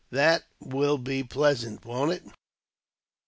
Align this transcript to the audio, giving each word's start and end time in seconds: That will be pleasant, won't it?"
That 0.09 0.45
will 0.59 0.97
be 0.97 1.23
pleasant, 1.23 1.85
won't 1.85 2.11
it?" 2.13 2.23